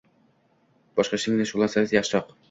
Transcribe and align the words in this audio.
boshqa 0.99 1.19
ish 1.19 1.27
bilan 1.33 1.49
shug’ullanganingiz 1.51 1.93
yaxshiroq 1.97 2.33